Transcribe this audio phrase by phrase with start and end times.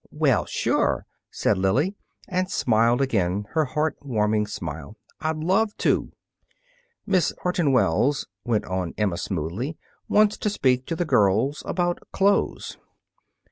[0.09, 1.93] "Well, sure," said Lily,
[2.27, 4.95] and smiled again her heart warming smile.
[5.19, 6.11] "I'd love to."
[7.05, 9.77] "Miss Orton Wells," went on Emma smoothly,
[10.09, 12.79] "wants to speak to the girls about clothes."